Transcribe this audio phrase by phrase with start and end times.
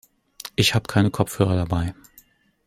[0.55, 1.93] Ich hab keine Kopfhörer dabei.